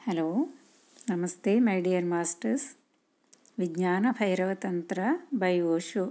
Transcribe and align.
Hello 0.00 0.46
నమస్తే 1.10 1.58
my 1.58 1.80
dear 1.80 2.04
masters. 2.04 2.62
విజ్ఞాన 3.58 4.10
భైరవ 4.10 4.54
తంత్ర 4.54 5.18
by 5.34 5.60
Osho 5.60 6.10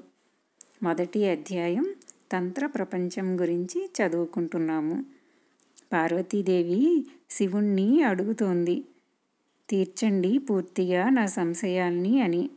మొదటి 0.84 1.30
అధ్యాయం 1.30 1.86
తంత్ర 2.32 2.66
ప్రపంచం 2.66 3.42
గురించి 3.42 3.90
చదువుకుంటున్నాము. 3.98 5.06
పార్వతీదేవి 5.94 7.06
శివుణ్ణి 7.30 8.04
అడుగుతోంది 8.04 8.86
తీర్చండి 9.70 10.38
పూర్తిగా 10.38 11.10
నా 11.10 11.26
సంశయాల్ని 11.26 12.22
అని. 12.22 12.50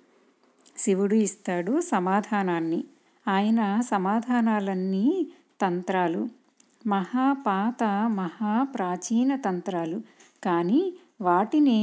శివుడు 0.79 1.15
ఇస్తాడు 1.15 1.81
సమాధానాన్ని. 1.81 2.85
ఆయన 3.29 3.81
సమాధానాలన్నీ 3.81 5.27
తంత్రాలు. 5.61 6.29
మహాపాత 6.87 7.85
మహాప్రాచీన 8.15 9.37
తంత్రాలు. 9.37 10.03
కానీ 10.45 10.95
వాటిని 11.21 11.81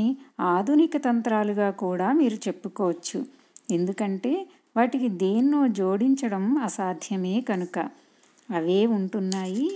ఆధునిక 0.48 0.98
తంత్రాలుగా 0.98 1.70
కూడా 1.84 2.12
మీరు 2.14 2.38
చెప్పుకోవచ్చు. 2.48 3.20
ఎందుకంటే 3.72 4.34
వాటికి 4.78 5.09
దేన్నో 5.18 5.68
జోడించడం 5.78 6.58
అసాధ్యమే 6.58 7.42
కనుక. 7.42 7.78
అవే 8.50 8.86
ఉంటున్నాయి 8.88 9.70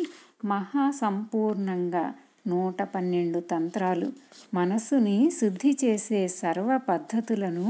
మహా 0.45 0.91
సంపూర్ణంగా 1.01 2.05
నూట 2.47 2.81
పన్నెండు 2.93 3.39
తంత్రాలు. 3.51 4.07
మనసుని 4.53 5.31
శుద్ధి 5.39 5.77
చేసే 5.83 6.27
సర్వ 6.41 6.77
పద్ధతులను 6.89 7.65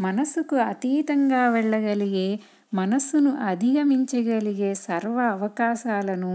మనసుకు 0.00 0.56
అతీతంగా 0.66 1.48
వెళ్ళగలిగే 1.48 2.28
మనస్సును 2.74 3.30
అధిగమించగలిగే 3.46 4.74
సర్వ 4.86 5.18
అవకాశాలను 5.36 6.32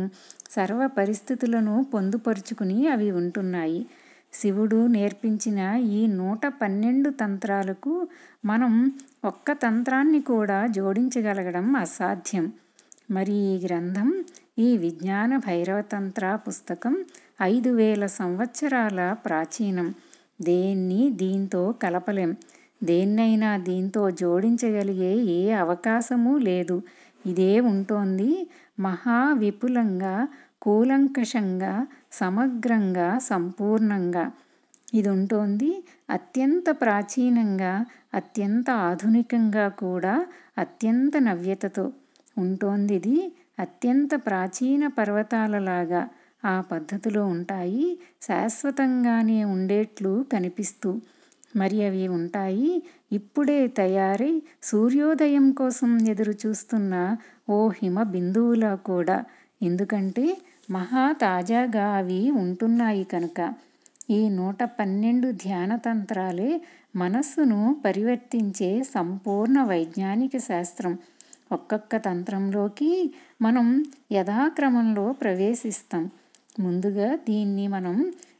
సర్వ 0.51 0.87
పరిస్థితులను 0.97 1.83
పొందుపరుచుకుని 1.93 2.87
అవి 2.87 3.11
ఉంటున్నాయి. 3.11 3.81
శివుడు 4.33 4.87
నేర్పించిన 4.87 5.59
ఈ 5.75 6.07
నూట 6.07 6.39
పన్నెండు 6.61 7.09
తంత్రాలకు 7.09 8.07
మనం 8.45 8.91
ఒక్క 9.25 9.51
తంత్రాన్ని 9.51 10.21
కూడా 10.21 10.67
జోడించగలగడం 10.67 11.75
అసాధ్యం. 11.75 12.53
మరి 13.11 13.33
ఈ 13.33 13.65
గ్రంథం 13.65 14.23
ఈ 14.59 14.77
విజ్ఞాన 14.77 15.37
భైరవతంత్ర 15.37 16.39
పుస్తకం 16.47 17.05
ఐదు 17.41 17.69
వేల 17.69 18.05
సంవత్సరాల 18.05 19.15
ప్రాచీనం. 19.25 19.95
దేన్ని 20.41 21.11
దీంతో 21.11 21.71
కలపలేం. 21.71 22.31
దేన్నైనా 22.83 23.57
దీంతో 23.57 24.11
జోడించగలిగే 24.11 25.15
ఏ 25.15 25.51
అవకాశమూ 25.51 26.37
లేదు. 26.37 26.81
ఇదే 27.25 27.59
ఉంటోంది 27.59 28.49
మహా 28.79 29.33
విపులంగా 29.33 30.27
కూలంకషంగా 30.61 31.73
సమగ్రంగా 32.13 33.09
సంపూర్ణంగా. 33.29 34.25
ఇది 34.93 35.09
ఉంటోంది 35.09 35.69
అత్యంత 36.09 36.69
ప్రాచీనంగా 36.81 37.73
అత్యంత 38.13 38.69
ఆధునికంగా 38.87 39.67
కూడా 39.83 40.13
అత్యంత 40.57 41.13
నవ్యతతో. 41.19 41.85
ఉంటోంది 42.37 42.95
ఇది 42.95 43.17
అత్యంత 43.59 44.13
ప్రాచీన 44.27 44.87
పర్వతాలలాగా 44.97 46.01
ఆ 46.43 46.61
పద్ధతిలో 46.71 47.23
ఉంటాయి 47.25 47.87
శాశ్వతంగానే 48.21 49.43
ఉండేట్లు 49.53 50.13
కనిపిస్తూ. 50.33 50.91
మరి 51.55 51.77
అవి 51.83 52.07
ఉంటాయి 52.17 52.71
ఇప్పుడే 53.11 53.67
తయారై 53.77 54.33
సూర్యోదయం 54.63 55.51
కోసం 55.51 55.91
ఎదురు 56.07 56.33
చూస్తున్న 56.43 56.93
ఓ 57.49 57.57
హిమ 57.79 58.03
బిందువులా 58.13 58.75
కూడా. 58.89 59.17
ఎందుకంటే 59.61 60.25
మహా 60.71 61.11
తాజాగా 61.21 61.85
అవి 61.91 62.31
ఉంటున్నాయి 62.41 63.03
కనుక. 63.03 63.39
ఈ 64.09 64.29
నూట 64.29 64.63
పన్నెండు 64.79 65.31
ధ్యాన 65.43 65.75
తంత్రాలే 65.75 66.51
మనస్సును 66.95 67.59
పరివర్తించే 67.85 68.83
సంపూర్ణ 68.93 69.63
వైజ్ఞానిక 69.63 70.37
శాస్త్రం. 70.37 70.93
ఒక్కొక్క 71.51 71.97
తంత్రంలోకి 71.97 72.89
మనం 73.41 73.67
యథాక్రమంలో 74.11 75.11
ప్రవేశిస్తాం. 75.21 76.03
ముందుగా 76.59 77.15
దీన్ని 77.29 77.67
మనం 77.67 77.95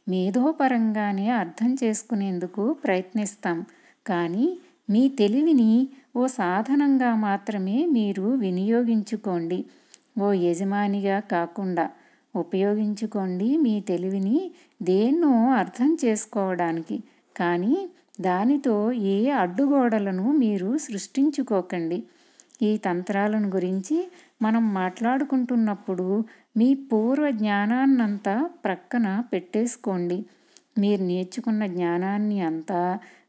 మేధోపరంగానే 0.08 1.28
అర్థం 1.32 1.76
చేసుకునేందుకు 1.84 2.72
ప్రయత్నిస్తాం. 2.84 3.58
కానీ 4.06 4.46
మీ 4.90 5.08
తెలివిని 5.18 5.72
ఓ 6.16 6.26
సాధనంగా 6.38 7.14
మాత్రమే 7.26 7.86
మీరు 7.86 8.26
వినియోగించుకోండి. 8.36 9.58
ఓ 10.18 10.32
యజమానిగా 10.46 11.20
కాకుండా 11.34 11.84
ఉపయోగించుకోండి 12.34 13.56
మీ 13.56 13.74
తెలివిని 13.80 14.38
దేన్నో 14.82 15.32
అర్థం 15.52 15.90
చేసుకోవడానికి. 16.04 16.96
కానీ 17.36 17.74
దానితో 18.20 18.76
ఏ 19.14 19.18
అడ్డుగోడలను 19.34 20.26
మీరు 20.32 20.70
సృష్టించుకోకండి. 20.78 21.98
ఈ 22.62 22.70
తంత్రాలను 22.76 23.48
గురించి 23.48 23.96
మనం 24.42 24.74
మాట్లాడుకుంటున్నప్పుడు 24.74 26.06
మీ 26.56 26.74
పూర్వ 26.90 27.26
జ్ఞానాన్నంతా 27.30 28.34
ప్రక్కన 28.64 29.06
పెట్టేసుకోండి. 29.32 30.18
మీరు 30.78 31.02
నేర్చుకున్న 31.02 31.62
జ్ఞానాన్ని 31.66 32.40
అంతా 32.40 32.80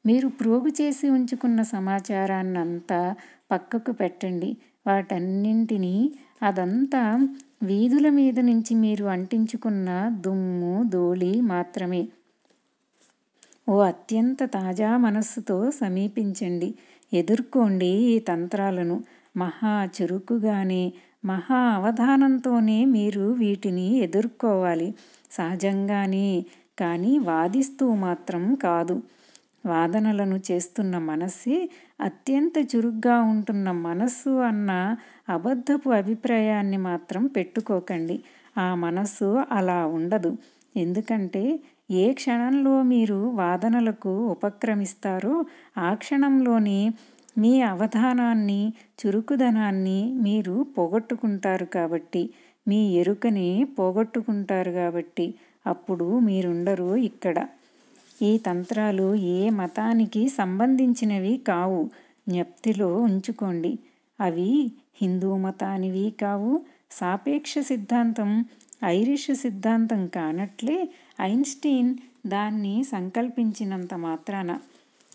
మీరు 0.05 0.27
ప్రోగు 0.39 0.69
చేసి 0.81 1.09
ఉంచుకున్న 1.09 1.61
సమాచారాన్నంతా 1.75 2.99
పక్కకు 3.51 3.91
పెట్టండి. 3.91 4.49
వాటన్నింటినీ 4.87 5.95
అదంతా 6.41 7.01
వీధుల 7.63 8.09
మీద 8.09 8.39
నుంచి 8.39 8.75
మీరు 8.75 9.05
అంటించుకున్న 9.05 9.89
దుమ్ము 10.19 10.83
ధూళి 10.89 11.41
మాత్రమే. 11.41 12.07
ఓ 13.69 13.79
అత్యంత 13.79 14.43
తాజా 14.43 14.97
మనస్సుతో 14.97 15.71
సమీపించండి. 15.71 16.73
ఎదుర్కోండి 17.13 17.85
ఈ 17.85 18.19
తంత్రాలను. 18.19 19.03
మహా 19.37 19.89
చురుకుగానే 19.95 20.93
మహా 21.25 21.55
అవధానంతోనే 21.55 22.85
మీరు 22.85 23.31
వీటిని 23.31 23.97
ఎదుర్కోవాలి. 23.97 24.95
సహజంగానే 25.31 26.45
కానీ 26.79 27.17
వాదిస్తూ 27.17 27.95
మాత్రం 27.95 28.55
కాదు. 28.55 29.01
వాదనలను 29.65 30.37
చేస్తున్న 30.49 30.97
మనస్సే 31.09 31.57
అత్యంత 32.01 32.55
చురుగ్గా 32.71 33.17
ఉంటున్న 33.23 33.71
మనస్సు 33.87 34.33
అన్న 34.41 34.71
అబద్ధపు 35.29 35.89
అభిప్రాయాన్ని 35.93 36.77
మాత్రం 36.89 37.27
పెట్టుకోకండి. 37.27 38.17
ఆ 38.57 38.67
మనస్సు 38.75 39.29
అలా 39.51 39.79
ఉండదు. 39.97 40.31
ఎందుకంటే 40.75 41.43
ఏ 41.93 42.05
క్షణంలో 42.13 42.75
మీరు 42.83 43.17
వాదనలకు 43.35 44.11
ఉపక్రమిస్తారో 44.27 45.33
ఆ 45.77 45.89
క్షణంలోనే 45.93 46.79
మీ 47.35 47.61
అవధానాన్ని 47.63 48.61
చురుకుదనాన్ని 48.99 49.99
మీరు 50.21 50.55
పోగొట్టుకుంటారు 50.77 51.65
కాబట్టి 51.77 52.23
మీ 52.67 52.79
ఎరుకని 52.95 53.49
పోగొట్టుకుంటారు 53.79 54.71
కాబట్టి 54.71 55.25
అప్పుడు 55.65 56.07
మీరుండరు 56.19 56.89
ఇక్కడ. 57.09 57.37
ఈ 58.23 58.37
తంత్రాలు 58.37 59.15
ఏ 59.15 59.49
మతానికి 59.49 60.27
సంబంధించినవి 60.27 61.37
కావు. 61.47 61.89
జ్ఞప్తిలో 62.29 62.97
ఉంచుకోండి. 62.97 63.79
అవి 64.19 64.71
హిందూ 65.01 65.37
మతానివి 65.37 66.13
కావు. 66.21 66.61
సాపేక్ష 66.91 67.53
సిద్ధాంతం 67.59 68.45
ఐరిష్ 68.85 69.35
సిద్ధాంతం 69.35 70.07
కానట్లే 70.07 70.89
ఐన్స్టీన్ 71.21 71.95
దాన్ని 72.27 72.83
సంకల్పించినంత 72.83 73.93
మాత్రాన. 73.93 74.51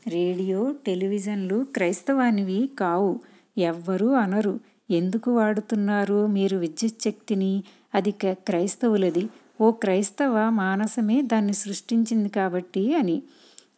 రేడియో 0.07 0.75
టెలివిజన్లు 0.87 1.67
క్రైస్తవానివి 1.75 2.71
కావు. 2.79 3.21
ఎవ్వరూ 3.59 4.09
అనరు. 4.13 4.61
ఎందుకు 4.91 5.37
వాడుతున్నారు 5.37 6.27
మీరు 6.27 6.57
విద్యుచ్ఛక్తిని? 6.57 7.65
అది 7.95 8.11
క్రైస్తవులది. 8.33 9.29
ఓ 9.61 9.71
క్రైస్తవ 9.71 10.51
మానసమే 10.51 11.23
దాన్ని 11.23 11.53
సృష్టించింది 11.53 12.29
కాబట్టి 12.29 12.95
అని. 12.95 13.23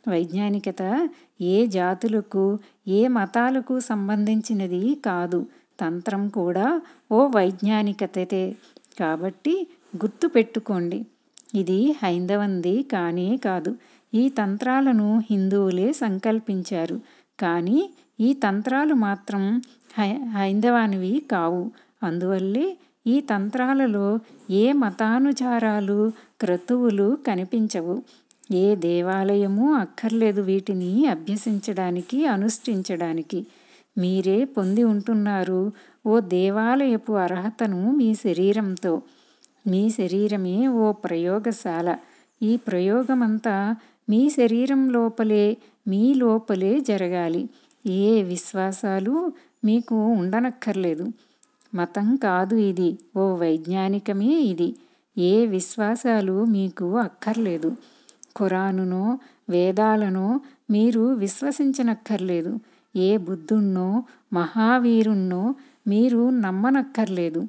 వైజ్ఞానికత 0.09 1.09
ఏ 1.41 1.67
జాతులకు 1.67 2.59
ఏ 2.89 3.09
మతాలకు 3.09 3.81
సంబంధించినది 3.81 4.95
కాదు. 4.95 5.47
తంత్రం 5.81 6.29
కూడా 6.29 6.83
ఓ 7.13 7.27
వైజ్ఞానికతే 7.27 8.57
కాబట్టి 9.01 9.67
గుర్తు 9.97 10.27
పెట్టుకోండి. 10.27 11.07
ఇది 11.55 11.97
హైందవంది 12.03 12.83
కానే 12.83 13.37
కాదు. 13.37 13.77
ఈ 14.15 14.29
తంత్రాలను 14.29 15.23
హిందువులే 15.31 15.93
సంకల్పించారు. 15.93 17.01
కానీ 17.41 17.91
ఈ 18.21 18.33
తంత్రాలు 18.33 18.95
మాత్రం 18.95 19.63
హై 19.99 20.13
హైందవానివి 20.13 21.23
కావు. 21.33 21.71
అందువల్లే 22.03 22.77
ఈ 23.07 23.21
తంత్రాలలో 23.21 24.19
ఏ 24.51 24.73
మతానుచారాలు 24.73 26.13
క్రతువులు 26.41 27.19
కనిపించవు. 27.27 28.03
ఏ 28.53 28.77
దేవాలయమూ 28.77 29.73
అక్కర్లేదు 29.73 30.41
వీటిని 30.41 31.07
అభ్యసించడానికి 31.07 32.27
అనుష్ఠించడానికి. 32.27 33.47
మీరే 33.99 34.45
పొంది 34.45 34.85
ఉంటున్నారు 34.85 35.73
ఓ 36.07 36.21
దేవాలయపు 36.21 37.13
అర్హతను 37.13 37.91
మీ 37.91 38.15
శరీరంతో. 38.15 39.03
మీ 39.67 39.91
శరీరమే 39.91 40.69
ఓ 40.69 40.93
ప్రయోగశాల. 40.93 41.97
ఈ 42.43 42.57
ప్రయోగమంతా 42.57 43.77
మీ 44.09 44.31
శరీరం 44.31 44.89
లోపలే 44.91 45.57
మీ 45.89 46.15
లోపలే 46.15 46.81
జరగాలి. 46.81 47.49
ఏ 47.87 48.23
విశ్వాసాలు 48.23 49.33
మీకు 49.65 49.95
ఉండనక్కర్లేదు. 49.95 51.05
మతం 51.75 52.17
కాదు 52.17 52.55
ఇది. 52.55 52.99
ఓ 53.17 53.37
వైజ్ఞానికమే 53.37 54.27
ఇది. 54.27 54.75
ఏ 55.19 55.47
విశ్వాసాలు 55.47 56.45
మీకు 56.45 56.99
అక్కర్లేదు. 56.99 57.77
ఖురానునో 58.37 59.19
వేదాలనో 59.49 60.41
మీరు 60.71 61.01
విశ్వసించనక్కర్లేదు. 61.01 62.59
ఏ 62.97 63.17
బుద్ధుణ్ణో 63.17 64.05
మహావీరుణ్ణో 64.33 65.55
మీరు 65.87 66.31
నమ్మనక్కర్లేదు. 66.31 67.47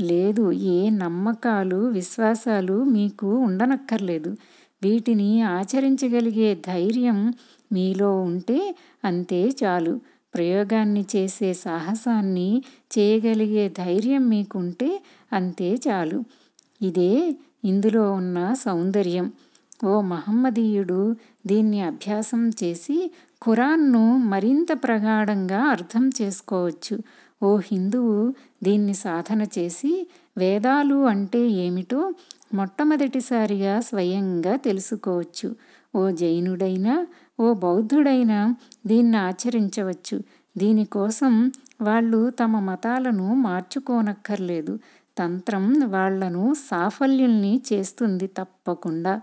లేదు 0.00 0.52
ఏ 0.52 0.90
నమ్మకాలు 0.90 1.76
విశ్వాసాలు 1.76 2.84
మీకు 2.84 3.36
ఉండనక్కర్లేదు. 3.36 4.36
వీటిని 4.82 5.42
ఆచరించగలిగే 5.42 6.54
ధైర్యం 6.54 7.34
మీలో 7.72 8.20
ఉంటే 8.20 8.74
అంతే 9.04 9.54
చాలు. 9.64 10.00
ప్రయోగాన్ని 10.34 11.04
చేసే 11.14 11.54
సాహసాన్ని 11.64 12.50
చేయగలిగే 12.94 13.68
ధైర్యం 13.78 14.28
మీకుంటే 14.28 14.90
అంతే 15.32 15.70
చాలు. 15.86 16.18
ఇదే 16.80 17.12
ఇందులో 17.64 18.12
ఉన్న 18.12 18.38
సౌందర్యం. 18.64 19.26
ఓ 19.84 20.00
మహమ్మదీయుడు 20.04 21.00
దీన్ని 21.46 21.80
అభ్యాసం 21.82 22.42
చేసి 22.62 22.96
ఖురాన్ను 23.42 24.02
మరింత 24.32 24.72
ప్రగాఢంగా 24.84 25.60
అర్థం 25.70 26.10
చేసుకోవచ్చు. 26.20 26.96
ఓ 27.42 27.56
హిందువు 27.66 28.18
దీన్ని 28.62 28.94
సాధన 28.96 29.42
చేసి 29.58 29.92
వేదాలు 30.36 30.98
అంటే 31.04 31.40
ఏమిటో 31.56 32.00
మొట్టమొదటిసారిగా 32.54 33.80
స్వయంగా 33.80 34.56
తెలుసుకోవచ్చు. 34.56 35.48
ఓ 35.94 36.10
జైనుడైనా 36.10 36.94
ఓ 37.40 37.54
బౌద్ధుడైనా 37.54 38.38
దీన్ని 38.86 39.18
ఆచరించవచ్చు. 39.18 40.16
దీనికోసం 40.56 41.32
వాళ్ళు 41.82 42.30
తమ 42.30 42.58
మతాలను 42.60 43.34
మార్చుకోనక్కర్లేదు. 43.46 44.74
తంత్రం 45.16 45.64
వాళ్ళను 45.86 46.44
సాఫల్యుల్ని 46.70 47.62
చేస్తుంది 47.72 48.26
తప్పకుండా. 48.38 49.14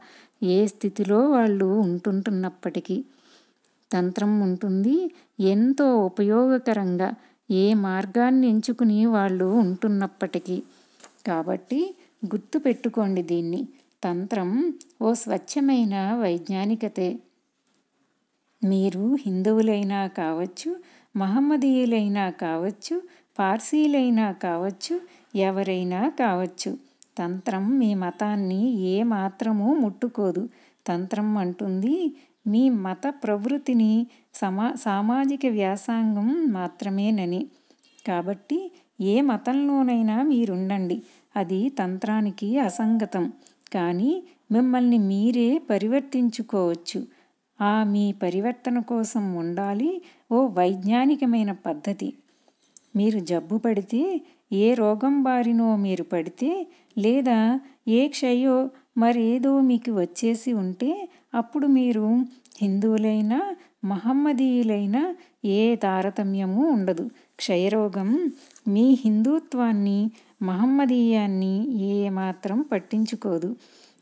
ఏ 0.43 0.67
స్థితిలో 0.67 1.19
వాళ్ళు 1.29 1.67
ఉంటుంటున్నప్పటికీ. 1.85 2.97
తంత్రం 3.91 4.39
ఉంటుంది 4.41 4.95
ఎంతో 5.53 5.87
ఉపయోగకరంగా 6.05 7.09
ఏ 7.49 7.73
మార్గాన్ని 7.85 8.47
ఎంచుకుని 8.47 9.05
వాళ్ళు 9.15 9.47
ఉంటున్నప్పటికీ. 9.63 10.57
కాబట్టి 11.27 11.79
గుర్తు 12.25 12.57
పెట్టుకోండి 12.59 13.21
దీన్ని. 13.23 13.61
తంత్రం 14.03 14.73
ఓ 15.01 15.13
స్వచ్ఛమైన 15.13 15.95
వైజ్ఞానికతే. 16.13 17.19
మీరు 18.63 19.15
హిందువులైనా 19.15 20.07
కావచ్చు 20.07 20.75
మహమ్మదీయులైనా 21.15 22.29
కావచ్చు 22.29 23.01
పార్సీలైనా 23.39 24.31
కావచ్చు 24.31 24.95
ఎవరైనా 25.35 26.09
కావచ్చు 26.09 26.77
తంత్రం 27.17 27.79
మీ 27.79 27.93
మతాన్ని 27.93 28.61
ఏ 28.79 29.03
మాత్రమూ 29.03 29.73
ముట్టుకోదు. 29.73 30.49
తంత్రం 30.87 31.37
అంటుంది 31.37 31.95
మీ 32.47 32.69
మత 32.69 33.13
ప్రవృత్తిని 33.23 34.07
సమా 34.33 34.73
సామాజిక 34.85 35.45
వ్యాసంగం 35.49 36.29
మాత్రమేనని. 36.53 37.41
కాబట్టి 38.07 38.59
ఏ 39.01 39.21
మతంలోనైనా 39.21 40.23
మీరుండండి 40.23 41.01
అది 41.35 41.69
తంత్రానికి 41.69 42.59
అసంగతం. 42.59 43.33
కానీ 43.73 44.11
మిమ్మల్ని 44.51 44.97
మీరే 45.11 45.61
పరివర్తించుకోవచ్చు. 45.69 46.99
ఆ 47.59 47.83
మీ 47.83 48.05
పరివర్తన 48.23 48.79
కోసం 48.91 49.33
ఉండాలి 49.33 49.91
ఓ 50.31 50.47
వైజ్ఞానికమైన 50.47 51.51
పద్ధతి. 51.65 52.09
మీరు 52.95 53.19
జబ్బు 53.19 53.57
పడితే 53.57 54.01
ఏ 54.53 54.73
రోగం 54.73 55.23
బారినో 55.23 55.75
మీరు 55.75 56.03
పడితే 56.03 56.49
లేదా 56.97 57.37
ఏ 57.87 58.07
క్షయో 58.07 58.55
మరేదో 58.97 59.61
మీకు 59.61 59.91
వచ్చేసి 59.93 60.53
ఉంటే 60.53 60.91
అప్పుడు 61.33 61.67
మీరు 61.67 62.05
హిందువులైనా 62.61 63.39
మహమ్మదీయులైనా 63.85 65.01
ఏ 65.51 65.75
తారతమ్యము 65.75 66.69
ఉండదు. 66.69 67.05
క్షయరోగం 67.35 68.09
మీ 68.67 68.85
హిందుత్వాన్ని 69.03 69.99
మహమ్మదీయాన్ని 70.41 71.81
ఏమాత్రం 71.81 72.61
పట్టించుకోదు. 72.61 73.55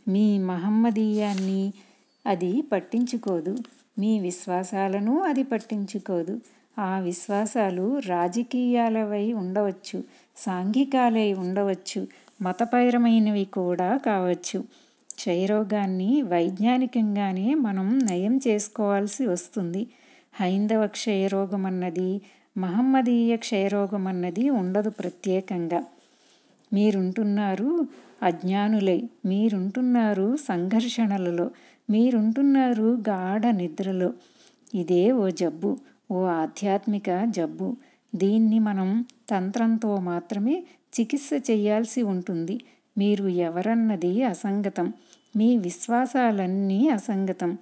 మీ 0.08 0.40
మహమ్మదీయాన్ని 0.40 1.74
అది 2.26 2.62
పట్టించుకోదు. 2.62 3.58
మీ 4.00 4.20
విశ్వాసాలను 4.20 5.20
అది 5.20 5.44
పట్టించుకోదు. 5.44 6.42
ఆ 6.80 7.00
విశ్వాసాలు 7.00 8.00
రాజకీయాలవై 8.00 9.34
ఉండవచ్చు. 9.34 10.04
సాంఘికాలై 10.38 11.34
ఉండవచ్చు. 11.34 12.08
మతపరమైనవి 12.42 13.46
కూడా 13.46 13.98
కావచ్చు. 13.98 14.64
క్షయరోగాన్ని 15.16 16.22
వైజ్ఞానికంగానే 16.22 17.54
మనం 17.54 18.00
నయం 18.00 18.40
చేసుకోవాల్సి 18.48 19.26
వస్తుంది. 19.26 19.88
హైందవ 20.34 20.88
క్షయరోగమన్నది 20.88 22.22
మహమ్మదీయ 22.58 23.36
క్షయరోగమన్నది 23.36 24.50
ఉండదు 24.50 24.90
ప్రత్యేకంగా. 24.90 25.84
మీరుంటున్నారు 26.74 27.88
అజ్ఞానులై 28.24 29.10
మీరుంటున్నారు 29.26 30.36
సంఘర్షణలలో 30.36 31.52
మీరుంటున్నారు 31.90 33.04
గాఢ 33.10 33.48
నిద్రలో. 33.48 34.14
ఇదే 34.76 35.12
ఓ 35.12 35.30
జబ్బు 35.30 35.78
ఓ 36.12 36.26
ఆధ్యాత్మిక 36.26 37.24
జబ్బు. 37.26 37.78
దీన్ని 38.16 38.60
మనం 38.60 39.06
తంత్రంతో 39.30 39.98
మాత్రమే 39.98 40.64
చికిత్స 41.00 41.30
చేయాల్సి 41.52 42.02
ఉంటుంది. 42.02 42.60
మీరు 42.98 43.28
ఎవరన్నది 43.28 44.24
అసంగతం. 44.24 44.94
మీ 45.36 45.58
విశ్వాసాలన్నీ 45.58 46.90
అసంగతం. 46.90 47.58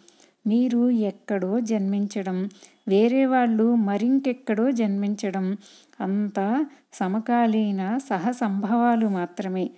మీరు 0.48 0.90
ఎక్కడో 0.90 1.60
జన్మించడం 1.60 2.50
వేరే 2.88 3.26
వాళ్ళు 3.26 3.76
మరింకెక్కడో 3.76 4.72
జన్మించడం 4.72 5.58
అంతా 6.02 6.66
సమకాలీన 6.94 7.98
సహసంభవాలు 7.98 9.08
మాత్రమే. 9.08 9.70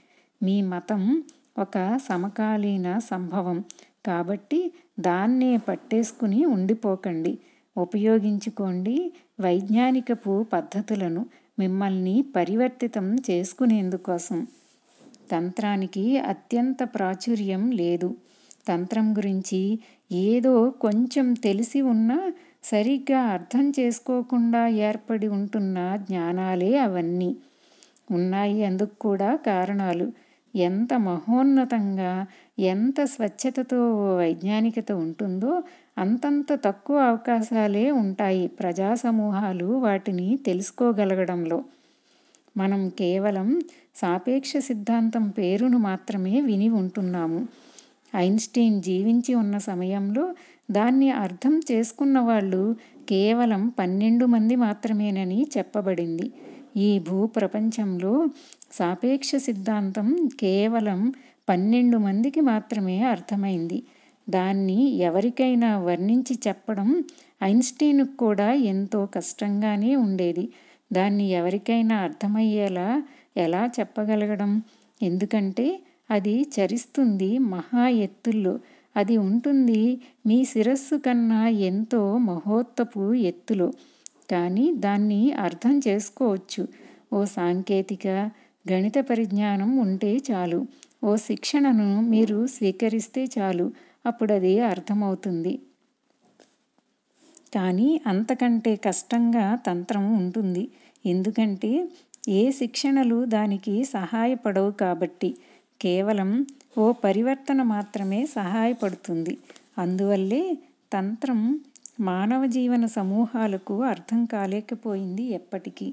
మీ 0.44 0.61
మతం 0.61 1.23
ఒక 1.57 2.00
సమకాలీన 2.09 3.00
సంభవం. 3.00 3.63
కాబట్టి 4.06 4.73
దాన్నే 5.00 5.57
పట్టేసుకుని 5.57 6.45
ఉండిపోకండి. 6.45 7.37
ఉపయోగించుకోండి 7.78 9.13
వైజ్ఞానికపు 9.39 10.45
పద్ధతులను 10.54 11.25
మిమ్మల్ని 11.59 12.25
పరివర్తితం 12.35 13.16
చేసుకునేందుకోసం. 13.16 14.47
తంత్రానికి 15.31 16.19
అత్యంత 16.19 16.83
ప్రాచుర్యం 16.83 17.71
లేదు. 17.71 18.16
తంత్రం 18.68 19.18
గురించి 19.18 19.80
ఏదో 20.11 20.69
కొంచెం 20.69 21.33
తెలిసి 21.33 21.81
ఉన్నా 21.81 22.31
సరిగ్గా 22.63 23.21
అర్థం 23.28 23.73
చేసుకోకుండా 23.80 24.68
ఏర్పడి 24.68 25.28
ఉంటున్న 25.28 25.78
జ్ఞానాలే 25.97 26.78
అవన్నీ. 26.78 27.35
ఉన్నాయి 28.11 28.66
అందుకు 28.66 28.95
కూడా 28.99 29.35
కారణాలు. 29.35 30.07
ఎంత 30.56 30.94
మహోన్నతంగా 30.99 32.11
ఎంత 32.59 33.04
స్వచ్ఛతతో 33.04 33.80
వైజ్ఞానికత 34.18 34.92
ఉంటుందో 34.92 35.51
అంతంత 35.97 36.59
తక్కువ 36.66 36.97
అవకాశాలే 36.99 37.92
ఉంటాయి 37.92 38.47
ప్రజా 38.59 38.95
సమూహాలు 38.95 39.66
వాటిని 39.78 40.39
తెలుసుకోగలగడంలో. 40.45 41.59
మనం 42.57 42.89
కేవలం 42.89 43.47
సాపేక్ష 43.95 44.57
సిద్ధాంతం 44.57 45.30
పేరును 45.30 45.78
మాత్రమే 45.78 46.42
విని 46.42 46.69
ఉంటున్నాము. 46.69 47.39
ఐన్స్టీన్ 48.16 48.81
జీవించి 48.81 49.35
ఉన్న 49.35 49.57
సమయంలో 49.57 50.23
దాన్ని 50.71 51.11
అర్థం 51.18 51.61
చేసుకున్న 51.71 52.19
వాళ్ళు 52.19 52.61
కేవలం 53.09 53.73
పన్నెండు 53.80 54.26
మంది 54.26 54.56
మాత్రమేనని 54.56 55.47
చెప్పబడింది. 55.57 56.28
ఈ 56.78 56.99
భూప్రపంచంలో 56.99 58.14
సాపేక్ష 58.71 59.35
సిద్ధాంతం 59.35 60.07
కేవలం 60.40 60.99
పన్నెండు 61.49 61.97
మందికి 61.97 62.42
మాత్రమే 62.42 63.02
అర్థమైంది. 63.04 63.80
దాన్ని 64.28 64.80
ఎవరికైనా 64.99 65.78
వర్ణించి 65.80 66.40
చెప్పడం 66.47 66.90
ఐన్స్టీన్కు 67.44 68.18
కూడా 68.18 68.54
ఎంతో 68.71 69.06
కష్టంగానే 69.06 69.95
ఉండేది. 69.95 70.45
దాన్ని 70.94 71.30
ఎవరికైనా 71.31 71.95
అర్థమయ్యేలా 71.97 72.90
ఎలా 73.38 73.69
చెప్పగలగడం? 73.80 74.52
ఎందుకంటే 75.02 75.68
అది 76.11 76.45
చరిస్తుంది 76.56 77.38
మహా 77.47 77.88
ఎత్తుల్లో. 77.97 78.54
అది 78.99 79.15
ఉంటుంది. 79.21 79.81
మీ 80.25 80.37
శిరస్సు 80.45 80.95
కన్నా 80.97 81.41
ఎంతో 81.69 82.01
మహోత్తపు 82.27 83.03
ఎత్తులో. 83.23 83.69
కానీ 84.31 84.65
దాన్ని 84.77 85.21
అర్థం 85.39 85.75
చేసుకోవచ్చు. 85.87 86.63
ఓ 87.13 87.19
సాంకేతిక 87.35 88.06
గణిత 88.65 88.97
పరిజ్ఞానం 89.09 89.77
ఉంటే 89.77 90.11
చాలు. 90.29 90.59
ఓ 91.03 91.15
శిక్షణను 91.27 91.89
మీరు 92.11 92.39
స్వీకరిస్తే 92.47 93.23
చాలు. 93.37 93.68
అప్పుడు 94.06 94.33
అది 94.33 94.53
అర్థమవుతుంది. 94.69 95.53
కానీ 97.56 97.89
అంతకంటే 98.07 98.75
కష్టంగా 98.87 99.56
తంత్రం 99.68 100.06
ఉంటుంది. 100.18 100.63
ఎందుకంటే 101.06 101.71
ఏ 102.31 102.41
శిక్షణలు 102.51 103.25
దానికి 103.35 103.73
సహాయపడవు 103.94 104.71
కాబట్టి. 104.81 105.29
కేవలం 105.81 106.30
ఓ 106.78 106.86
పరివర్తన 107.04 107.62
మాత్రమే 107.76 108.19
సహాయపడుతుంది. 108.38 109.33
అందువల్లే 109.78 110.44
తంత్రం 110.92 111.40
మానవ 112.02 112.42
జీవన 112.56 112.86
సమూహాలకు 112.98 113.76
అర్థం 113.83 114.19
కాలేకపోయింది 114.33 115.24
ఎప్పటికీ. 115.40 115.88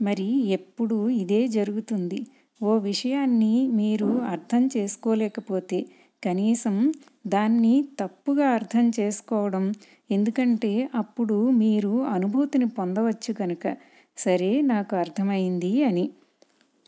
మరి 0.00 0.26
ఎప్పుడు 0.56 0.96
ఇదే 1.22 1.40
జరుగుతుంది. 1.48 2.18
ఓ 2.60 2.72
విషయాన్ని 2.88 3.54
మీరు 3.80 4.10
అర్థం 4.34 4.62
చేసుకోలేకపోతే 4.76 5.78
కనీసం 6.22 6.76
దాన్ని 7.26 7.74
తప్పుగా 8.00 8.46
అర్థం 8.50 8.86
చేసుకోవడం 8.98 9.64
ఎందుకంటే 10.10 10.72
అప్పుడు 10.94 11.36
మీరు 11.62 11.92
అనుభూతిని 12.14 12.68
పొందవచ్చు 12.78 13.32
కనుక 13.32 13.64
సరే 14.18 14.50
నాకు 14.72 14.94
అర్థమైంది 14.96 15.72
అని. 15.84 16.04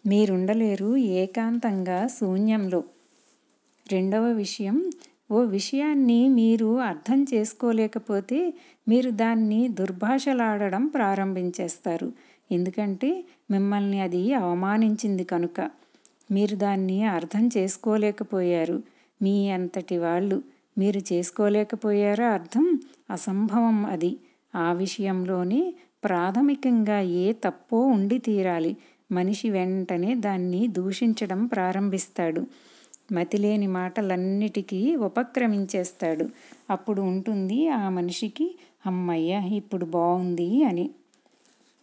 మీరుండలేరు 0.06 0.96
ఏకాంతంగా 0.96 2.06
శూన్యంలో. 2.06 2.84
రెండవ 3.92 4.24
విషయం 4.32 4.76
ఓ 5.30 5.40
విషయాన్ని 5.40 6.28
మీరు 6.28 6.78
అర్థం 6.80 7.26
చేసుకోలేకపోతే 7.34 8.38
మీరు 8.88 9.10
దాన్ని 9.10 9.68
దుర్భాషలాడడం 9.68 10.86
ప్రారంభించేస్తారు. 10.86 12.12
ఎందుకంటే 12.52 13.24
మిమ్మల్ని 13.50 14.00
అది 14.00 14.34
అవమానించింది 14.34 15.24
కనుక. 15.24 15.70
మీరు 16.30 16.56
దాన్ని 16.56 17.04
అర్థం 17.04 17.50
చేసుకోలేకపోయారు. 17.56 18.82
మీ 19.22 19.50
అంతటి 19.50 19.98
వాళ్ళు. 19.98 20.42
మీరు 20.78 21.00
చేసుకోలేకపోయారా 21.12 22.28
అర్థం? 22.28 22.80
అసంభవం 23.10 23.86
అది. 23.86 24.12
ఆ 24.54 24.72
విషయంలోనే 24.72 25.74
ప్రాథమికంగా 26.04 27.00
ఏ 27.00 27.32
తప్పో 27.44 27.80
ఉండి 27.86 28.18
తీరాలి. 28.18 28.76
మనిషి 29.12 29.50
వెంటనే 29.50 30.14
దాన్ని 30.14 30.68
దూషించడం 30.68 31.46
ప్రారంభిస్తాడు. 31.46 32.46
మతిలేని 33.12 33.66
మాటలన్నిటికీ 33.66 34.96
ఉపక్రమించేస్తాడు. 34.96 36.28
అప్పుడు 36.70 37.02
ఉంటుంది 37.02 37.68
ఆ 37.68 37.88
మనిషికి 37.88 38.54
అమ్మయ్య 38.86 39.42
ఇప్పుడు 39.52 39.84
బాగుంది 39.84 40.64
అని. 40.64 40.90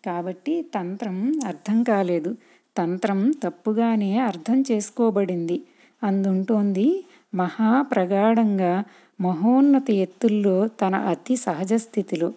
కాబట్టి 0.05 0.61
తంత్రం 0.75 1.39
అర్థం 1.45 1.83
కాలేదు. 1.83 2.35
తంత్రం 2.77 3.33
తప్పుగానే 3.43 4.19
అర్థం 4.19 4.63
చేసుకోబడింది. 4.71 5.63
అందుంటోంది 6.03 7.05
మహా 7.33 7.81
ప్రగాఢంగా 7.81 8.83
మహోన్నత 9.21 9.91
ఎత్తుల్లో 9.91 10.67
తన 10.67 10.95
అతి 10.95 11.35
సహజ 11.35 11.73
స్థితిలో. 11.73 12.33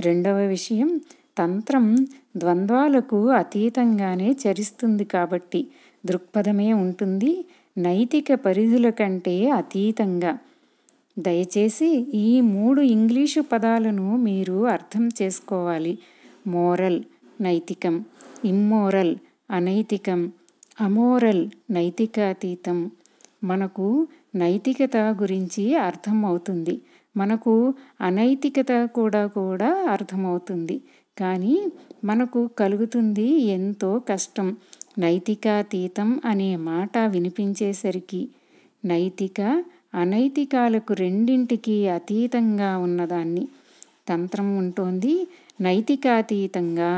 రెండవ 0.00 0.36
విషయం 0.36 1.00
తంత్రం 1.38 1.84
ద్వంద్వాలకు 2.38 3.18
అతీతంగానే 3.32 4.28
చరిస్తుంది 4.42 5.04
కాబట్టి 5.04 5.60
దృక్పథమే 6.04 6.68
ఉంటుంది 6.82 7.30
నైతిక 7.78 8.34
పరిధుల 8.44 8.88
కంటే 8.90 9.34
అతీతంగా. 9.50 10.32
దయచేసి 11.16 11.88
ఈ 12.18 12.28
మూడు 12.40 12.80
ఇంగ్లీషు 12.94 13.40
పదాలను 13.52 14.16
మీరు 14.26 14.58
అర్థం 14.66 15.04
చేసుకోవాలి. 15.20 15.94
మోరల్ 16.46 17.00
నైతికం 17.40 17.96
ఇమ్మోరల్ 18.44 19.14
అనైతికం 19.50 20.20
అమోరల్ 20.80 21.44
నైతికాతీతం. 21.70 22.78
మనకు 23.44 23.86
నైతికత 24.34 24.96
గురించి 25.22 25.64
అర్థం 25.88 26.18
అవుతుంది 26.24 26.74
మనకు 27.16 27.52
అనైతికత 28.00 28.72
కూడా 28.94 29.22
కూడా 29.38 29.70
అర్థమవుతుంది. 29.90 30.76
కానీ 31.18 31.54
మనకు 32.04 32.46
కలుగుతుంది 32.58 33.28
ఎంతో 33.56 33.98
కష్టం. 34.10 34.48
నైతికాతీతం 34.98 36.20
అనే 36.24 36.56
మాట 36.68 36.98
వినిపించేసరికి 37.06 38.22
నైతిక 38.84 39.40
అనైతికాలకు 39.94 40.92
రెండింటికి 40.94 41.88
అతీతంగా 41.88 42.78
ఉన్నదాన్ని 42.78 43.44
తంత్రం 44.08 44.58
ఉంటోంది. 44.58 45.14
నైతికాతీతంగా 45.60 46.92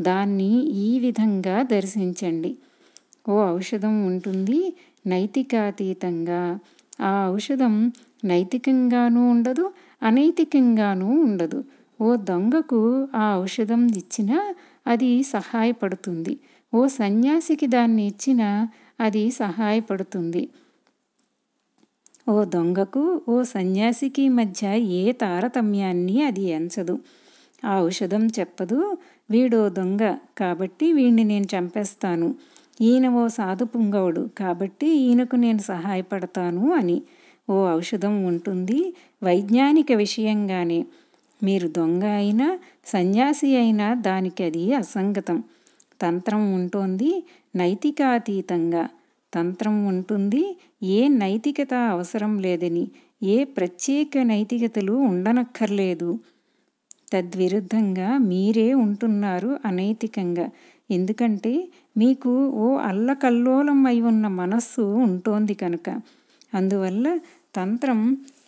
దాన్ని 0.00 0.50
ఈ 0.80 0.98
విధంగా 0.98 1.62
దర్శించండి. 1.74 2.52
ఓ 3.28 3.36
ఔషధం 3.56 4.06
ఉంటుంది 4.06 4.58
నైతికాతీతంగా. 5.06 6.42
ఆ 7.00 7.30
ఔషధం 7.34 7.74
నైతికంగానూ 8.24 9.30
ఉండదు 9.30 9.64
అనైతికంగానూ 10.02 11.08
ఉండదు. 11.26 11.58
ఓ 12.00 12.16
దొంగకు 12.16 12.80
ఆ 13.14 13.36
ఔషధం 13.40 13.82
ఇచ్చినా 13.96 14.38
అది 14.86 15.22
సహాయపడుతుంది. 15.22 16.34
ఓ 16.74 16.80
సన్యాసికి 16.86 17.66
దాన్ని 17.66 18.06
ఇచ్చినా 18.06 18.48
అది 19.00 19.30
సహాయపడుతుంది. 19.30 20.42
ఓ 22.28 22.44
దొంగకు 22.44 23.02
ఓ 23.28 23.42
సన్యాసికి 23.42 24.28
మధ్య 24.28 24.62
ఏ 25.00 25.12
తారతమ్యాన్ని 25.12 26.22
అది 26.22 26.44
ఎంచదు. 26.50 26.96
ఆ 27.64 27.80
ఔషధం 27.80 28.24
చెప్పదు 28.38 28.78
వీడో 29.30 29.68
దొంగ 29.68 30.02
కాబట్టి 30.38 30.92
వీణ్ణి 30.92 31.24
నేను 31.24 31.48
చంపేస్తాను. 31.54 32.28
ఈయన 32.80 33.06
ఓ 33.08 33.28
సాధు 33.28 33.64
పుంగవుడు 33.64 34.22
కాబట్టి 34.38 34.88
ఈయనకు 35.04 35.36
నేను 35.36 35.62
సహాయపడతాను 35.62 36.72
అని. 36.72 36.98
ఓ 37.50 37.56
ఔషధం 37.76 38.14
ఉంటుంది 38.24 38.78
వైజ్ఞానిక 39.22 39.92
విషయంగానే. 39.92 40.80
మీరు 41.42 41.68
దొంగ 41.68 42.04
అయినా 42.04 42.46
సన్యాసి 42.86 43.56
అయినా 43.56 43.94
దానికి 43.94 44.44
అది 44.44 44.74
అసంగతం. 44.74 45.38
తంత్రం 46.00 46.54
ఉంటోంది 46.54 47.10
నైతికాతీతంగా. 47.56 48.84
తంత్రం 49.32 49.86
ఉంటుంది 49.86 50.42
ఏ 50.82 51.08
నైతికత 51.08 51.74
అవసరం 51.90 52.38
లేదని 52.38 52.84
ఏ 53.22 53.44
ప్రత్యేక 53.44 54.18
నైతికతలు 54.22 54.92
ఉండనక్కర్లేదు. 54.92 56.10
తద్విరుద్ధంగా 57.12 58.18
మీరే 58.22 58.74
ఉంటున్నారు 58.74 59.58
అనైతికంగా. 59.64 60.46
ఎందుకంటే 60.90 61.52
మీకు 61.96 62.32
ఓ 62.56 62.76
అల్లకల్లోలం 62.82 63.86
అయి 63.86 64.00
ఉన్న 64.02 64.28
మనస్సు 64.40 64.82
ఉంటోంది 65.04 65.54
కనుక. 65.54 65.86
అందువల్ల 66.54 67.06
తంత్రం 67.56 68.00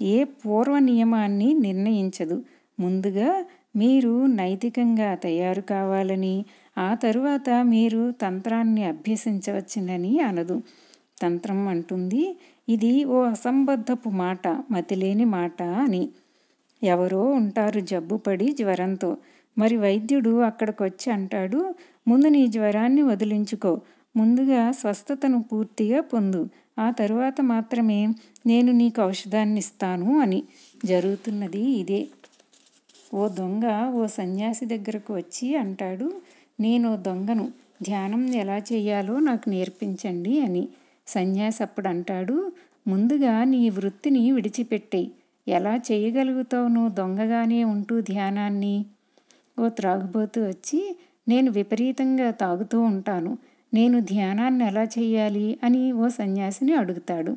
ఏ 0.02 0.24
పూర్వ 0.24 0.78
నియమాన్ని 0.78 1.54
నిర్ణయించదు. 1.58 2.36
ముందుగా 2.80 3.30
మీరు 3.76 4.12
నైతికంగా 4.34 5.10
తయారు 5.24 5.62
కావాలని 5.72 6.36
ఆ 6.76 6.88
తరువాత 6.96 7.48
మీరు 7.72 8.02
తంత్రాన్ని 8.22 8.82
అభ్యసించవచ్చునని 8.84 10.12
అనదు. 10.28 10.56
తంత్రం 11.22 11.60
అంటుంది 11.68 12.22
ఇది 12.68 12.92
ఓ 13.08 13.18
అసంబద్ధపు 13.26 14.10
మాట 14.20 14.44
మతిలేని 14.72 15.26
మాట 15.34 15.58
అని. 15.84 16.02
ఎవరో 16.82 17.22
ఉంటారు 17.38 17.80
జబ్బుపడి 17.90 18.48
జ్వరంతో. 18.58 19.10
మరి 19.56 19.76
వైద్యుడు 19.76 20.32
అక్కడికొచ్చి 20.42 21.08
అంటాడు 21.10 21.60
ముందు 22.06 22.28
నీ 22.28 22.42
జ్వరాన్ని 22.48 23.02
వదిలించుకో 23.02 23.72
ముందుగా 24.14 24.62
స్వస్థతను 24.72 25.38
పూర్తిగా 25.42 26.00
పొందు 26.12 26.40
ఆ 26.78 26.86
తరువాత 26.92 27.38
మాత్రమే 27.50 28.00
నేను 28.46 28.70
నీకు 28.72 29.00
ఔషధాన్ని 29.02 29.60
ఇస్తాను 29.64 30.10
అని. 30.20 30.40
జరుగుతున్నది 30.84 31.62
ఇదే. 31.80 32.00
ఓ 33.14 33.28
దొంగ 33.28 33.90
ఓ 33.94 34.06
సన్యాసి 34.06 34.64
దగ్గరకు 34.64 35.14
వచ్చి 35.14 35.56
అంటాడు 35.56 36.12
నేను 36.60 36.96
దొంగను. 36.96 37.52
ధ్యానం 37.82 38.34
ఎలా 38.34 38.58
చేయాలో 38.58 39.18
నాకు 39.18 39.48
నేర్పించండి 39.48 40.40
అని. 40.40 40.68
సన్యాసి 41.06 41.62
అప్పుడు 41.62 41.88
అంటాడు 41.88 42.52
ముందుగా 42.88 43.44
నీ 43.44 43.70
వృత్తిని 43.70 44.32
విడిచిపెట్టేయి. 44.32 45.10
ఎలా 45.48 45.76
చేయగలుగుతావు 45.76 46.68
నువ్వు 46.68 46.88
దొంగగానే 46.88 47.64
ఉంటూ 47.64 48.00
ధ్యానాన్ని? 48.00 48.86
ఓ 49.60 49.68
త్రాగుబోతు 49.68 50.40
వచ్చి 50.40 50.96
నేను 51.28 51.50
విపరీతంగా 51.50 52.30
తాగుతూ 52.30 52.80
ఉంటాను. 52.80 53.38
నేను 53.74 54.00
ధ్యానాన్ని 54.00 54.64
ఎలా 54.66 54.84
చేయాలి? 54.84 55.58
అని 55.64 55.92
ఓ 55.92 56.08
సన్యాసిని 56.08 56.74
అడుగుతాడు. 56.74 57.36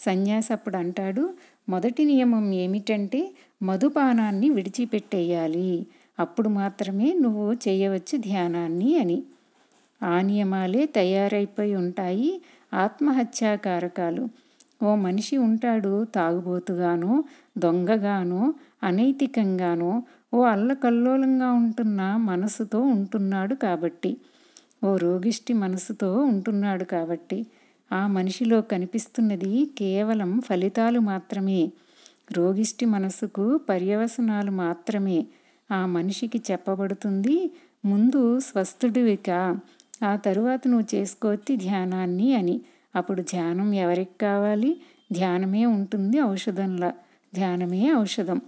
సన్యాసి 0.00 0.52
అప్పుడు 0.52 0.76
అంటాడు 0.76 1.34
మొదటి 1.68 2.02
నియమం 2.04 2.44
ఏమిటంటే 2.54 3.20
మధుపానాన్ని 3.62 4.48
విడిచిపెట్టేయాలి. 4.50 5.70
అప్పుడు 6.18 6.48
మాత్రమే 6.58 7.08
నువ్వు 7.14 7.46
చేయవచ్చు 7.64 8.16
ధ్యానాన్ని 8.18 8.90
అని. 8.98 9.18
ఆ 10.00 10.14
నియమాలే 10.20 10.82
తయారైపోయి 10.94 11.74
ఉంటాయి 11.74 12.30
ఆత్మహత్యా 12.74 13.52
కారకాలు 13.56 14.24
ఓ 14.82 14.90
మనిషి 14.96 15.36
ఉంటాడు 15.38 15.92
తాగుబోతుగానో 16.14 17.12
దొంగగానో 17.58 18.42
అనైతికంగానో 18.82 19.92
ఓ 20.34 20.40
అల్లకల్లోలంగా 20.44 21.48
ఉంటున్న 21.52 22.00
మనసుతో 22.24 22.78
ఉంటున్నాడు 22.94 23.54
కాబట్టి 23.54 24.10
ఓ 24.84 24.90
రోగిష్టి 24.96 25.52
మనసుతో 25.54 26.08
ఉంటున్నాడు 26.24 26.84
కాబట్టి 26.84 27.38
ఆ 27.92 28.06
మనిషిలో 28.06 28.60
కనిపిస్తున్నది 28.60 29.66
కేవలం 29.78 30.40
ఫలితాలు 30.40 30.98
మాత్రమే. 31.00 31.72
రోగిష్టి 32.32 32.86
మనసుకు 32.86 33.56
పర్యవసనాలు 33.68 34.50
మాత్రమే. 34.50 35.26
ఆ 35.70 35.86
మనిషికి 35.86 36.42
చెప్పబడుతుంది 36.50 37.50
ముందు 37.84 38.40
స్వస్థుడివిక 38.40 39.30
ఆ 40.02 40.16
తరువాత 40.16 40.60
నువ్వు 40.68 40.96
చేసుకోవచ్చి 40.96 41.56
ధ్యానాన్ని 41.56 42.34
అని. 42.34 42.60
అప్పుడు 42.94 43.22
ధ్యానం 43.22 43.74
ఎవరికి 43.74 44.10
కావాలి? 44.20 44.80
ధ్యానమే 45.12 45.66
ఉంటుంది 45.66 46.22
ఔషధంలా 46.22 46.94
ధ్యానమే 47.34 47.94
ఔషధం. 47.94 48.40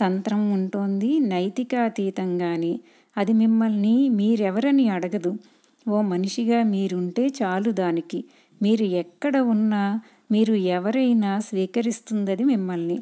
తంత్రం 0.00 0.52
ఉంటుంది 0.52 1.18
నైతికాతీతంగానే. 1.18 2.80
అది 3.16 3.32
మిమ్మల్ని 3.32 4.08
మీరెవరని 4.08 4.88
అడగదు. 4.88 5.36
ఓ 5.86 6.02
మనిషిగా 6.02 6.62
మీరుంటే 6.64 7.26
చాలు 7.38 7.70
దానికి. 7.72 8.18
మీరు 8.62 8.84
ఎక్కడ 8.94 9.36
ఉన్నా 9.46 9.82
మీరు 10.30 10.54
ఎవరైనా 10.68 11.38
స్వీకరిస్తుందది 11.38 12.44
మిమ్మల్ని. 12.44 12.98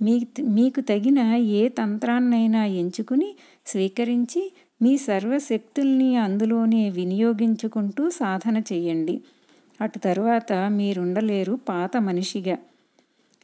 మీ 0.00 0.14
మీకు 0.48 0.80
తగిన 0.80 1.20
ఏ 1.52 1.68
తంత్రాన్నైనా 1.68 2.64
ఎంచుకుని 2.74 3.28
స్వీకరించి 3.66 4.42
మీ 4.80 4.98
సర్వశక్తుల్ని 4.98 6.16
అందులోనే 6.16 6.90
వినియోగించుకుంటూ 6.90 8.10
సాధన 8.10 8.62
చెయ్యండి. 8.72 9.16
అటు 9.80 9.98
తరువాత 9.98 10.52
మీరుండలేరు 10.70 11.54
పాత 11.68 11.96
మనిషిగా. 12.00 12.56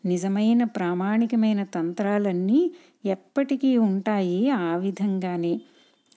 నిజమైన 0.04 0.64
ప్రామాణికమైన 0.76 1.64
తంత్రాలన్నీ 1.74 2.60
ఎప్పటికీ 3.04 3.76
ఉంటాయి 3.86 4.38
ఆ 4.60 4.76
విధంగానే. 4.76 5.54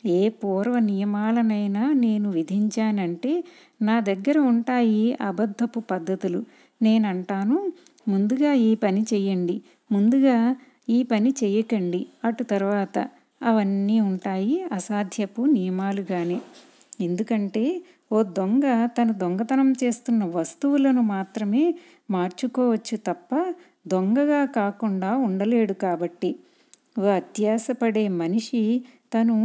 ఏ 0.06 0.30
పూర్వ 0.30 0.80
నియమాలనైనా 0.80 1.94
నేను 1.94 2.30
విధించానంటే 2.30 3.44
నా 3.82 4.00
దగ్గర 4.00 4.38
ఉంటాయి 4.38 5.18
అబద్ధపు 5.22 5.80
పద్ధతులు. 5.80 6.42
నేనంటాను 6.82 7.72
ముందుగా 8.08 8.54
ఈ 8.54 8.76
పని 8.76 9.06
చెయ్యండి. 9.14 9.62
ముందుగా 9.92 10.56
ఈ 10.90 11.04
పని 11.04 11.34
చెయ్యకండి. 11.44 12.08
అటు 12.26 12.44
తర్వాత 12.44 12.98
అవన్నీ 13.42 14.00
ఉంటాయి 14.00 14.64
అసాధ్యపు 14.72 15.42
నియమాలుగానే. 15.42 16.40
ఎందుకంటే 17.02 17.82
ఓ 18.12 18.24
దొంగ 18.24 18.86
తను 18.86 19.14
దొంగతనం 19.14 19.72
చేస్తున్న 19.72 20.24
వస్తువులను 20.26 21.02
మాత్రమే 21.02 21.64
మార్చుకోవచ్చు 22.12 22.98
తప్ప 22.98 23.32
దొంగగా 23.88 24.46
కాకుండా 24.46 25.18
ఉండలేడు 25.18 25.74
కాబట్టి. 25.74 26.36
ఓ 27.00 27.02
అత్యాశపడే 27.02 28.08
మనిషి 28.08 28.62
తను 29.16 29.38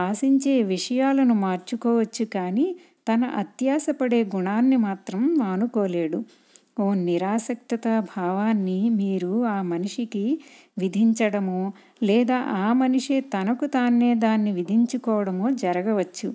ఆశించే 0.00 0.62
విషయాలను 0.66 1.34
మార్చుకోవచ్చు 1.42 2.24
కానీ 2.34 2.66
తన 3.06 3.24
అత్యాశపడే 3.36 4.20
గుణాన్ని 4.34 4.76
మాత్రం 4.78 5.22
మానుకోలేడు. 5.38 6.18
ఓ 6.76 6.94
నిరాసక్తత 7.02 7.86
భావాన్ని 8.10 8.76
మీరు 8.94 9.32
ఆ 9.46 9.62
మనిషికి 9.64 10.24
విధించడమో 10.78 11.60
లేదా 12.02 12.38
ఆ 12.58 12.72
మనిషే 12.74 13.20
తనకు 13.34 13.66
తానే 13.66 14.14
దాన్ని 14.24 14.52
విధించుకోవడమో 14.52 15.50
జరగవచ్చు. 15.64 16.28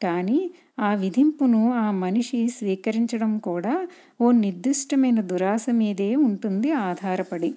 కానీ 0.00 0.38
ఆ 0.78 0.90
విధింపును 0.94 1.60
ఆ 1.76 1.86
మనిషి 1.98 2.40
స్వీకరించడం 2.48 3.38
కూడా 3.40 3.74
ఓ 4.20 4.28
నిర్దిష్టమైన 4.38 5.20
దురాశ 5.30 5.66
మీదే 5.74 6.10
ఉంటుంది 6.26 6.70
ఆధారపడి. 6.84 7.50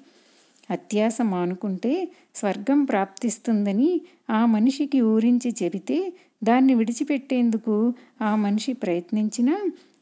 అత్యాశ 0.72 1.18
మానుకుంటే 1.22 1.94
స్వర్గం 2.36 2.86
ప్రాప్తిస్తుందని 2.86 4.02
ఆ 4.30 4.46
మనిషికి 4.46 5.02
ఊరించి 5.02 5.56
చెబితే 5.64 6.14
దాన్ని 6.44 6.74
విడిచిపెట్టేందుకు 6.74 7.94
ఆ 8.22 8.36
మనిషి 8.36 8.74
ప్రయత్నించినా 8.74 9.56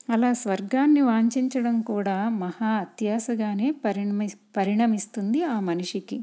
అలా 0.09 0.33
స్వర్గాన్ని 0.33 1.01
వాంఛించడం 1.01 1.81
కూడా 1.81 2.29
మహా 2.29 2.67
అత్యాశగానే 2.67 3.71
పరిణమి 3.71 4.27
పరిణమిస్తుంది 4.57 5.43
ఆ 5.43 5.59
మనిషికి. 5.59 6.17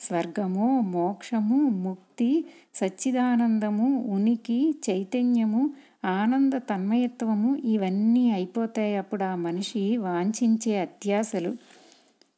స్వర్గము 0.00 0.80
మోక్షము 0.80 1.56
ముక్తి 1.68 2.44
సచ్చిదానందము 2.74 4.04
ఉనికి 4.14 4.74
చైతన్యము 4.90 5.70
ఆనంద 6.04 6.52
తన్మయత్వము 6.52 7.56
ఇవన్నీ 7.64 8.30
అయిపోతాయి 8.30 8.96
అప్పుడు 8.96 9.24
ఆ 9.24 9.34
మనిషి 9.34 9.96
వాంఛించే 9.96 10.78
అత్యాశలు 10.78 11.52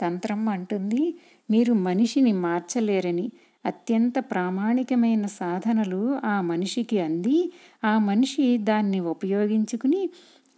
తంత్రం 0.01 0.49
అంటుంది. 0.49 1.03
మీరు 1.49 1.73
మనిషిని 1.73 2.33
మార్చలేరని 2.41 3.27
అత్యంత 3.65 4.15
ప్రామాణికమైన 4.31 5.27
సాధనలు 5.27 6.01
ఆ 6.25 6.41
మనిషికి 6.43 7.01
అంది. 7.01 7.37
ఆ 7.85 7.99
మనిషి 7.99 8.59
దాన్ని 8.63 9.01
ఉపయోగించుకుని 9.07 10.03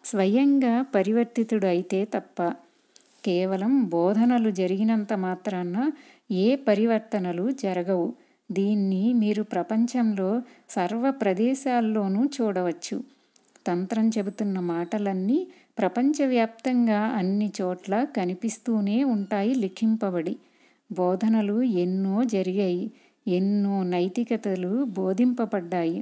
స్వయంగా 0.05 0.83
పరివర్తితుడు 0.95 1.67
అయితే 1.67 2.05
తప్ప 2.15 2.39
కేవలం 3.25 3.85
బోధనలు 3.85 4.51
జరిగినంత 4.51 5.13
మాత్రాన 5.19 5.77
ఏ 6.31 6.57
పరివర్తనలు 6.69 7.51
జరగవు. 7.63 8.09
దీన్ని 8.51 9.13
మీరు 9.13 9.43
ప్రపంచంలో 9.43 10.31
సర్వ 10.71 11.11
ప్రదేశాల్లోనూ 11.11 12.25
చూడవచ్చు. 12.37 12.97
తంత్రం 13.67 14.09
చెబుతున్న 14.09 14.61
మాటలన్నీ 14.61 15.39
ప్రపంచవ్యాప్తంగా 15.79 17.01
అన్ని 17.13 17.53
చోట్ల 17.59 18.05
కనిపిస్తూనే 18.17 19.05
ఉంటాయి 19.07 19.55
లిఖింపబడి. 19.55 20.35
బోధనలు 20.91 21.63
ఎన్నో 21.83 22.25
జరిగాయి 22.25 22.85
ఎన్నో 23.29 23.83
నైతికతలు 23.85 24.73
బోధింపబడ్డాయి. 24.97 25.99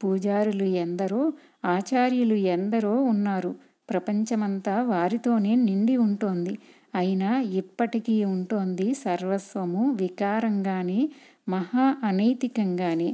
పూజారులు 0.00 0.64
ఎందరో 0.76 1.22
ఆచార్యులు 1.66 2.34
ఎందరో 2.48 2.94
ఉన్నారు. 3.04 3.52
ప్రపంచమంతా 3.90 4.82
వారితోనే 4.84 5.54
నిండి 5.58 5.96
ఉంటోంది. 5.96 6.54
అయినా 6.94 7.30
ఇప్పటికీ 7.54 8.24
ఉంటోంది 8.24 8.94
సర్వస్వము 8.94 9.90
వికారంగానే 9.92 11.00
మహా 11.48 11.96
అనైతికంగానే. 12.04 13.10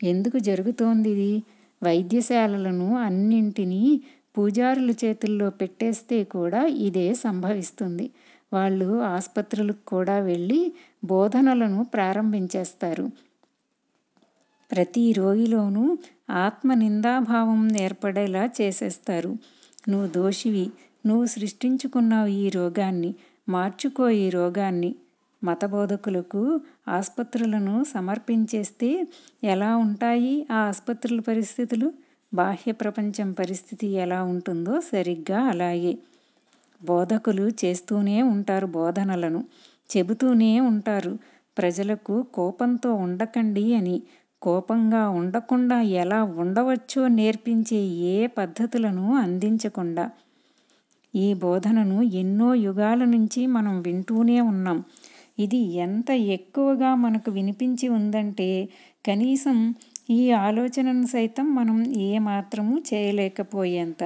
ఎందుకు 0.00 0.38
జరుగుతోందిది 0.38 1.32
వైద్యశాలలను 1.82 2.96
అన్నింటినీ 2.98 3.82
పూజారుల 4.38 4.90
చేతుల్లో 5.04 5.50
పెట్టేస్తే 5.50 6.24
కూడా 6.24 6.66
ఇదే 6.66 7.14
సంభవిస్తుంది. 7.14 8.10
వాళ్ళు 8.52 9.00
ఆసుపత్రులకు 9.02 9.84
కూడా 9.86 10.18
వెళ్ళి 10.18 10.72
బోధనలను 11.04 11.84
ప్రారంభించేస్తారు. 11.84 13.06
ప్రతి 14.70 15.12
రోగిలోనూ 15.12 15.98
ఆత్మ 16.30 16.74
నిందాభావం 16.74 17.76
ఏర్పడేలా 17.80 18.50
చేసేస్తారు. 18.60 19.32
నువ్వు 19.88 20.08
దోషివి 20.08 20.70
నువ్వు 21.06 21.26
సృష్టించుకున్నావు 21.26 22.26
ఈ 22.26 22.48
రోగాన్ని 22.48 23.14
మార్చుకో 23.48 24.08
ఈ 24.08 24.30
రోగాన్ని. 24.30 24.94
మతబోధకులకు 25.44 26.60
ఆసుపత్రులను 26.88 27.84
సమర్పించేస్తే 27.84 29.06
ఎలా 29.44 29.76
ఉంటాయి 29.76 30.46
ఆ 30.50 30.54
ఆసుపత్రుల 30.54 31.20
పరిస్థితులు? 31.20 31.92
బాహ్య 32.32 32.72
ప్రపంచం 32.72 33.28
పరిస్థితి 33.32 33.86
ఎలా 33.96 34.22
ఉంటుందో 34.22 34.74
సరిగ్గా 34.88 35.38
అలాగే 35.44 35.92
బోధకులు 36.80 37.44
చేస్తూనే 37.60 38.22
ఉంటారు 38.32 38.66
బోధనలను 38.66 39.40
చెబుతూనే 39.90 40.60
ఉంటారు. 40.60 41.12
ప్రజలకు 41.56 42.22
కోపంతో 42.34 42.90
ఉండకండి 43.04 43.74
అని 43.74 43.96
కోపంగా 44.42 45.02
ఉండకుండా 45.10 45.78
ఎలా 46.02 46.22
ఉండవచ్చో 46.42 47.08
నేర్పించే 47.08 47.80
ఏ 48.10 48.26
పద్ధతులను 48.38 49.14
అందించకుండా. 49.16 50.04
ఈ 51.14 51.34
బోధనను 51.34 52.02
ఎన్నో 52.22 52.54
యుగాల 52.66 53.02
నుంచి 53.04 53.42
మనం 53.46 53.74
వింటూనే 53.80 54.40
ఉన్నాం. 54.50 54.78
ఇది 55.38 55.60
ఎంత 55.78 56.10
ఎక్కువగా 56.36 56.94
మనకు 56.96 57.30
వినిపించి 57.30 57.88
ఉందంటే 57.88 58.48
కనీసం 59.06 59.56
ఈ 60.08 60.30
ఆలోచనను 60.30 61.06
సైతం 61.06 61.54
మనం 61.54 61.86
ఏమాత్రమూ 61.96 62.78
చేయలేకపోయేంత. 62.78 64.02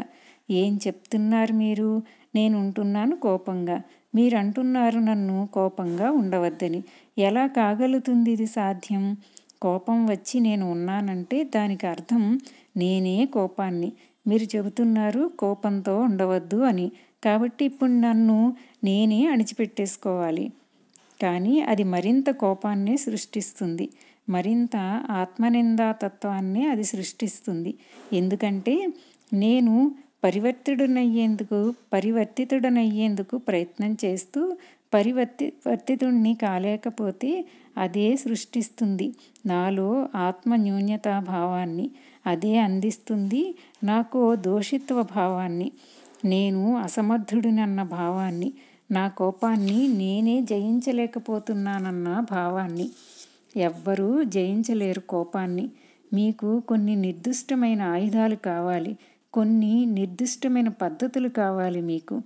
ఏం 0.51 0.79
చెప్తున్నారు 0.87 1.53
మీరు? 1.53 2.03
నేను 2.35 2.59
ఉంటున్నాను 2.59 3.17
కోపంగా. 3.17 3.83
మీరంటున్నారు 4.15 4.99
నన్ను 4.99 5.49
కోపంగా 5.53 6.11
ఉండవద్దని. 6.11 6.81
ఎలా 7.19 7.47
కాగలుగుతుంది 7.47 8.33
ఇది 8.33 8.47
సాధ్యం? 8.47 9.17
కోపం 9.63 10.07
వచ్చి 10.07 10.41
నేను 10.41 10.71
ఉన్నానంటే 10.71 11.45
దానికి 11.45 11.87
అర్థం 11.87 12.41
నేనే 12.77 13.27
కోపాన్ని. 13.27 13.93
మీరు 14.27 14.57
చెబుతున్నారు 14.57 15.31
కోపంతో 15.39 16.01
ఉండవద్దు 16.01 16.57
అని. 16.57 16.93
కాబట్టి 17.25 17.65
ఇప్పుడు 17.65 17.91
నన్ను 17.91 18.57
నేనే 18.85 19.27
అణిచిపెట్టేసుకోవాలి. 19.27 20.53
కానీ 21.23 21.61
అది 21.61 21.85
మరింత 21.85 22.31
కోపాన్నే 22.31 22.97
సృష్టిస్తుంది. 22.97 23.87
మరింత 24.29 24.77
ఆత్మనిందాతత్వాన్ని 25.11 26.67
అది 26.67 26.85
సృష్టిస్తుంది. 26.85 27.75
ఎందుకంటే 28.13 28.89
నేను 29.33 29.95
పరివర్తితుడనయ్యేందుకు 30.25 31.75
పరివర్తితుడనయ్యేందుకు 31.93 33.39
ప్రయత్నం 33.39 33.97
చేస్తూ 34.05 34.57
పరివర్తి 34.95 35.53
వర్తితుణ్ణి 35.67 36.35
కాలేకపోతే 36.35 37.45
అదే 37.77 38.17
సృష్టిస్తుంది. 38.17 39.15
నాలో 39.47 40.09
ఆత్మ 40.15 40.57
న్యూన్యతా 40.57 41.21
భావాన్ని 41.21 41.91
అదే 42.27 42.59
అందిస్తుంది 42.59 43.55
నాకు 43.85 44.35
దోషిత్వ 44.37 45.03
భావాన్ని 45.03 45.73
నేను 46.25 46.77
అసమర్థుడినన్న 46.77 47.83
భావాన్ని 47.83 48.53
నా 48.91 49.09
కోపాన్ని 49.09 49.89
నేనే 49.89 50.41
జయించలేకపోతున్నానన్న 50.41 52.21
భావాన్ని. 52.31 52.91
ఎవ్వరూ 53.57 54.25
జయించలేరు 54.25 55.01
కోపాన్ని. 55.01 55.71
మీకు 56.13 56.61
కొన్ని 56.61 56.97
నిర్దిష్టమైన 56.97 57.83
ఆయుధాలు 57.83 58.37
కావాలి. 58.37 58.97
కొన్ని 59.33 59.87
నిర్దిష్టమైన 59.87 60.69
పద్ధతులు 60.69 61.29
కావాలి 61.29 61.81
మీకు. 61.81 62.23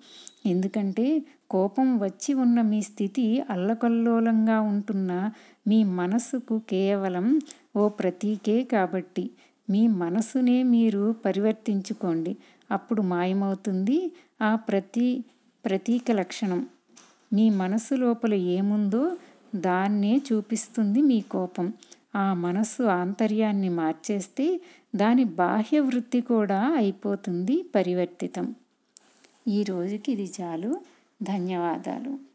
ఎందుకంటే 0.47 1.23
కోపం 1.51 1.99
వచ్చి 1.99 2.35
ఉన్న 2.35 2.61
మీ 2.63 2.83
స్థితి 2.83 3.41
అల్లకల్లోలంగా 3.51 4.61
ఉంటున్న 4.61 5.31
మీ 5.69 5.85
మనస్సుకు 5.85 6.59
కేవలం 6.59 7.41
ఓ 7.77 7.89
ప్రతీకే 7.89 8.65
కాబట్టి 8.65 9.31
మీ 9.71 9.87
మనసునే 9.87 10.63
మీరు 10.63 11.15
పరివర్తించుకోండి. 11.25 12.37
అప్పుడు 12.71 13.03
మాయమవుతుంది 13.03 14.13
ఆ 14.43 14.55
ప్రతి 14.55 15.25
ప్రతీక 15.65 16.11
లక్షణం. 16.11 16.67
మీ 17.33 17.51
మనసు 17.51 17.95
లోపల 17.95 18.35
ఏముందో 18.35 19.17
దాన్నే 19.55 20.21
చూపిస్తుంది 20.33 21.03
మీ 21.03 21.21
కోపం. 21.21 21.73
ఆ 22.17 22.35
మనస్సు 22.35 22.83
ఆంతర్యాన్ని 22.83 23.69
మార్చేస్తే 23.69 24.61
దాని 24.97 25.25
బాహ్య 25.25 25.81
వృత్తి 25.81 26.21
కూడా 26.21 26.75
అయిపోతుంది 26.77 27.65
పరివర్తితం. 27.75 28.55
ఈ 29.49 29.63
రోజుకి 29.63 30.13
ఇది 30.13 30.33
చాలు. 30.41 30.81
ధన్యవాదాలు. 31.23 32.26